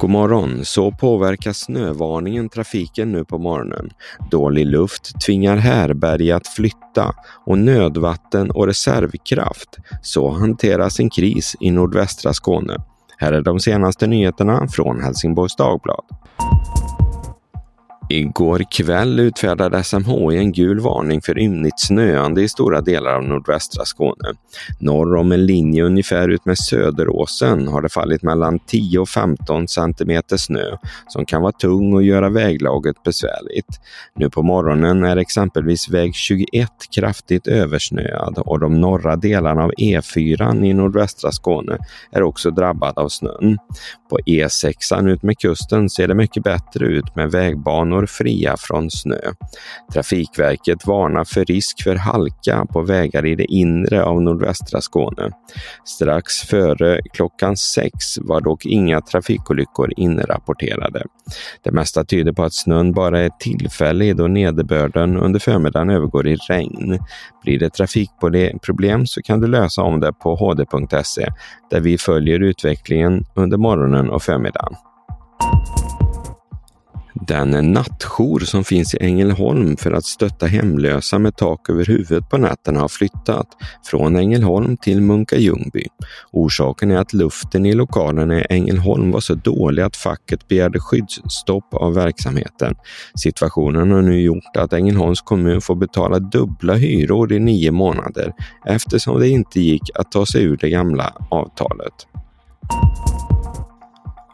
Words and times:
God 0.00 0.10
morgon! 0.10 0.64
Så 0.64 0.90
påverkar 0.90 1.52
snövarningen 1.52 2.48
trafiken 2.48 3.12
nu 3.12 3.24
på 3.24 3.38
morgonen. 3.38 3.90
Dålig 4.30 4.66
luft 4.66 5.20
tvingar 5.26 5.56
härberg 5.56 6.32
att 6.32 6.46
flytta 6.46 7.14
och 7.46 7.58
nödvatten 7.58 8.50
och 8.50 8.66
reservkraft. 8.66 9.76
Så 10.02 10.30
hanteras 10.30 11.00
en 11.00 11.10
kris 11.10 11.56
i 11.60 11.70
nordvästra 11.70 12.32
Skåne. 12.32 12.76
Här 13.16 13.32
är 13.32 13.42
de 13.42 13.60
senaste 13.60 14.06
nyheterna 14.06 14.68
från 14.68 15.02
Helsingborgs 15.02 15.56
Dagblad. 15.56 16.04
Igår 18.10 18.62
kväll 18.70 19.20
utfärdade 19.20 19.84
SMHI 19.84 20.36
en 20.36 20.52
gul 20.52 20.80
varning 20.80 21.20
för 21.20 21.38
ymnigt 21.38 21.80
snöande 21.80 22.42
i 22.42 22.48
stora 22.48 22.80
delar 22.80 23.14
av 23.14 23.24
nordvästra 23.24 23.84
Skåne. 23.84 24.28
Norr 24.78 25.16
om 25.16 25.32
en 25.32 25.46
linje 25.46 25.82
ungefär 25.84 26.28
ut 26.28 26.44
med 26.44 26.58
Söderåsen 26.58 27.68
har 27.68 27.82
det 27.82 27.88
fallit 27.88 28.22
mellan 28.22 28.58
10 28.58 28.98
och 28.98 29.08
15 29.08 29.68
centimeter 29.68 30.36
snö 30.36 30.76
som 31.08 31.24
kan 31.24 31.42
vara 31.42 31.52
tung 31.52 31.94
och 31.94 32.02
göra 32.02 32.28
väglaget 32.28 33.02
besvärligt. 33.02 33.80
Nu 34.14 34.30
på 34.30 34.42
morgonen 34.42 35.04
är 35.04 35.16
exempelvis 35.16 35.88
väg 35.88 36.14
21 36.14 36.70
kraftigt 36.94 37.46
översnöad 37.46 38.38
och 38.38 38.60
de 38.60 38.80
norra 38.80 39.16
delarna 39.16 39.64
av 39.64 39.70
E4 39.70 40.64
i 40.64 40.74
nordvästra 40.74 41.32
Skåne 41.32 41.78
är 42.12 42.22
också 42.22 42.50
drabbad 42.50 42.98
av 42.98 43.08
snön. 43.08 43.58
På 44.10 44.18
E6 44.26 45.08
ut 45.08 45.22
med 45.22 45.38
kusten 45.38 45.90
ser 45.90 46.08
det 46.08 46.14
mycket 46.14 46.42
bättre 46.42 46.86
ut 46.86 47.16
med 47.16 47.30
vägbanor 47.30 47.97
banor 47.98 48.06
fria 48.06 48.56
från 48.58 48.90
snö. 48.90 49.20
Trafikverket 49.92 50.86
varnar 50.86 51.24
för 51.24 51.44
risk 51.44 51.82
för 51.82 51.96
halka 51.96 52.66
på 52.72 52.82
vägar 52.82 53.26
i 53.26 53.34
det 53.34 53.44
inre 53.44 54.04
av 54.04 54.22
nordvästra 54.22 54.80
Skåne. 54.80 55.30
Strax 55.84 56.34
före 56.40 57.00
klockan 57.12 57.56
sex 57.56 58.18
var 58.18 58.40
dock 58.40 58.66
inga 58.66 59.00
trafikolyckor 59.00 59.92
inrapporterade. 59.96 61.02
Det 61.64 61.72
mesta 61.72 62.04
tyder 62.04 62.32
på 62.32 62.42
att 62.42 62.54
snön 62.54 62.92
bara 62.92 63.20
är 63.20 63.30
tillfällig 63.40 64.16
då 64.16 64.28
nederbörden 64.28 65.16
under 65.16 65.40
förmiddagen 65.40 65.90
övergår 65.90 66.26
i 66.26 66.36
regn. 66.36 66.98
Blir 67.44 67.58
det 67.58 67.70
trafikproblem 67.70 69.06
så 69.06 69.22
kan 69.22 69.40
du 69.40 69.46
lösa 69.46 69.82
om 69.82 70.00
det 70.00 70.12
på 70.12 70.36
hd.se 70.36 71.28
där 71.70 71.80
vi 71.80 71.98
följer 71.98 72.40
utvecklingen 72.40 73.24
under 73.34 73.56
morgonen 73.56 74.10
och 74.10 74.22
förmiddagen. 74.22 74.87
Den 77.28 77.72
nattjour 77.72 78.38
som 78.40 78.64
finns 78.64 78.94
i 78.94 78.98
Ängelholm 79.00 79.76
för 79.76 79.92
att 79.92 80.04
stötta 80.04 80.46
hemlösa 80.46 81.18
med 81.18 81.36
tak 81.36 81.70
över 81.70 81.84
huvudet 81.84 82.28
på 82.30 82.38
nätterna 82.38 82.80
har 82.80 82.88
flyttat 82.88 83.46
från 83.84 84.16
Ängelholm 84.16 84.76
till 84.76 85.00
Munka 85.00 85.36
Ljungby. 85.36 85.84
Orsaken 86.32 86.90
är 86.90 86.96
att 86.96 87.12
luften 87.12 87.66
i 87.66 87.72
lokalerna 87.72 88.40
i 88.40 88.46
Ängelholm 88.50 89.10
var 89.10 89.20
så 89.20 89.34
dålig 89.34 89.82
att 89.82 89.96
facket 89.96 90.48
begärde 90.48 90.80
skyddsstopp 90.80 91.74
av 91.74 91.94
verksamheten. 91.94 92.74
Situationen 93.20 93.90
har 93.90 94.02
nu 94.02 94.20
gjort 94.20 94.56
att 94.56 94.72
Ängelholms 94.72 95.20
kommun 95.20 95.60
får 95.60 95.74
betala 95.74 96.18
dubbla 96.18 96.74
hyror 96.74 97.32
i 97.32 97.38
nio 97.38 97.70
månader 97.70 98.32
eftersom 98.66 99.20
det 99.20 99.28
inte 99.28 99.60
gick 99.60 99.90
att 99.94 100.12
ta 100.12 100.26
sig 100.26 100.42
ur 100.42 100.56
det 100.56 100.70
gamla 100.70 101.12
avtalet. 101.30 102.06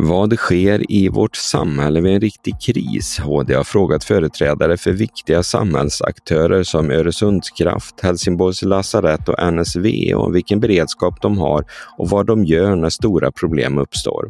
Vad 0.00 0.38
sker 0.38 0.92
i 0.92 1.08
vårt 1.08 1.36
samhälle 1.36 2.00
vid 2.00 2.14
en 2.14 2.20
riktig 2.20 2.54
kris? 2.60 3.18
HD 3.18 3.54
har 3.54 3.64
frågat 3.64 4.04
företrädare 4.04 4.76
för 4.76 4.92
viktiga 4.92 5.42
samhällsaktörer 5.42 6.62
som 6.62 6.90
Öresundskraft, 6.90 8.00
Helsingborgs 8.00 8.62
lasarett 8.62 9.28
och 9.28 9.52
NSV 9.52 10.14
om 10.14 10.32
vilken 10.32 10.60
beredskap 10.60 11.22
de 11.22 11.38
har 11.38 11.64
och 11.96 12.10
vad 12.10 12.26
de 12.26 12.44
gör 12.44 12.76
när 12.76 12.90
stora 12.90 13.32
problem 13.32 13.78
uppstår. 13.78 14.28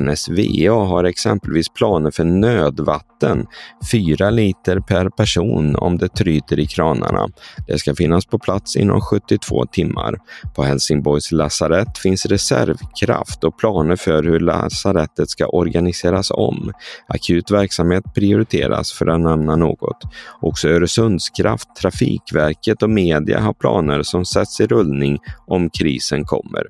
NSVA 0.00 0.72
har 0.72 1.04
exempelvis 1.04 1.68
planer 1.68 2.10
för 2.10 2.24
nödvatten, 2.24 3.46
4 3.92 4.30
liter 4.30 4.80
per 4.80 5.10
person 5.10 5.76
om 5.76 5.98
det 5.98 6.08
tryter 6.08 6.58
i 6.58 6.66
kranarna. 6.66 7.28
Det 7.66 7.78
ska 7.78 7.94
finnas 7.94 8.26
på 8.26 8.38
plats 8.38 8.76
inom 8.76 9.00
72 9.00 9.66
timmar. 9.66 10.18
På 10.56 10.62
Helsingborgs 10.62 11.32
lasarett 11.32 11.98
finns 11.98 12.26
reservkraft 12.26 13.44
och 13.44 13.58
planer 13.58 13.96
för 13.96 14.22
hur 14.22 14.40
lasarettet 14.40 14.97
lasarettet 14.98 15.30
ska 15.30 15.46
organiseras 15.46 16.30
om. 16.30 16.72
Akut 17.06 17.50
verksamhet 17.50 18.04
prioriteras 18.14 18.92
för 18.92 19.06
att 19.06 19.20
nämna 19.20 19.56
något. 19.56 20.02
Också 20.40 20.68
Öresundskraft, 20.68 21.68
Trafikverket 21.80 22.82
och 22.82 22.90
media 22.90 23.40
har 23.40 23.52
planer 23.52 24.02
som 24.02 24.24
sätts 24.24 24.60
i 24.60 24.66
rullning 24.66 25.18
om 25.46 25.70
krisen 25.70 26.24
kommer. 26.24 26.66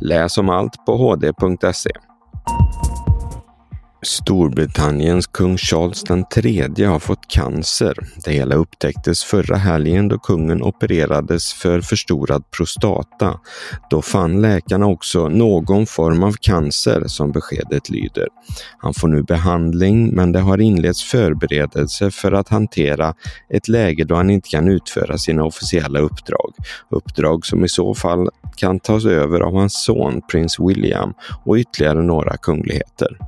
Läs 0.00 0.38
om 0.38 0.48
allt 0.48 0.86
på 0.86 0.96
hd.se. 0.96 1.90
Storbritanniens 4.06 5.26
kung 5.26 5.58
Charles 5.58 6.04
III 6.36 6.84
har 6.84 6.98
fått 6.98 7.28
cancer. 7.28 7.96
Det 8.24 8.32
hela 8.32 8.54
upptäcktes 8.54 9.24
förra 9.24 9.56
helgen 9.56 10.08
då 10.08 10.18
kungen 10.18 10.62
opererades 10.62 11.52
för 11.52 11.80
förstorad 11.80 12.50
prostata. 12.50 13.40
Då 13.90 14.02
fann 14.02 14.42
läkarna 14.42 14.86
också 14.86 15.28
någon 15.28 15.86
form 15.86 16.22
av 16.22 16.32
cancer 16.32 17.04
som 17.06 17.32
beskedet 17.32 17.90
lyder. 17.90 18.28
Han 18.78 18.94
får 18.94 19.08
nu 19.08 19.22
behandling 19.22 20.14
men 20.14 20.32
det 20.32 20.40
har 20.40 20.60
inletts 20.60 21.04
förberedelser 21.04 22.10
för 22.10 22.32
att 22.32 22.48
hantera 22.48 23.14
ett 23.50 23.68
läge 23.68 24.04
då 24.04 24.14
han 24.14 24.30
inte 24.30 24.48
kan 24.48 24.68
utföra 24.68 25.18
sina 25.18 25.44
officiella 25.44 25.98
uppdrag. 25.98 26.54
Uppdrag 26.90 27.46
som 27.46 27.64
i 27.64 27.68
så 27.68 27.94
fall 27.94 28.28
kan 28.56 28.80
tas 28.80 29.04
över 29.04 29.40
av 29.40 29.54
hans 29.54 29.84
son 29.84 30.20
prins 30.30 30.60
William 30.60 31.14
och 31.44 31.56
ytterligare 31.56 32.02
några 32.02 32.36
kungligheter. 32.36 33.18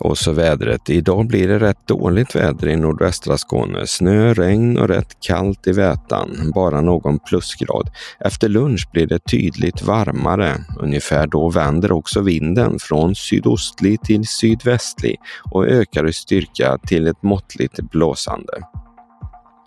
Och 0.00 0.18
så 0.18 0.32
vädret. 0.32 0.90
Idag 0.90 1.26
blir 1.26 1.48
det 1.48 1.58
rätt 1.58 1.86
dåligt 1.86 2.36
väder 2.36 2.68
i 2.68 2.76
nordvästra 2.76 3.38
Skåne. 3.38 3.86
Snö, 3.86 4.34
regn 4.34 4.78
och 4.78 4.88
rätt 4.88 5.20
kallt 5.20 5.66
i 5.66 5.72
Vätan. 5.72 6.52
Bara 6.54 6.80
någon 6.80 7.18
plusgrad. 7.18 7.90
Efter 8.20 8.48
lunch 8.48 8.88
blir 8.92 9.06
det 9.06 9.18
tydligt 9.18 9.82
varmare. 9.82 10.64
Ungefär 10.78 11.26
då 11.26 11.48
vänder 11.48 11.92
också 11.92 12.20
vinden 12.20 12.78
från 12.78 13.14
sydostlig 13.14 14.02
till 14.02 14.26
sydvästlig 14.26 15.16
och 15.50 15.66
ökar 15.66 16.08
i 16.08 16.12
styrka 16.12 16.78
till 16.86 17.06
ett 17.06 17.22
måttligt 17.22 17.80
blåsande. 17.80 18.52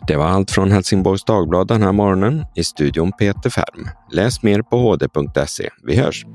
Det 0.08 0.16
var 0.16 0.26
allt 0.26 0.52
från 0.52 0.72
Helsingborgs 0.72 1.24
Dagblad 1.24 1.68
den 1.68 1.84
här 1.84 1.92
morgonen. 1.92 2.46
I 2.56 2.64
studion 2.64 3.12
Peter 3.12 3.50
Färm. 3.50 3.90
Läs 4.12 4.44
mer 4.44 4.62
på 4.62 4.78
hd.se. 4.78 5.70
Vi 5.84 5.96
hörs! 5.96 6.26